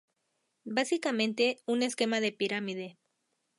[0.65, 2.97] Básicamente, un esquema de pirámide.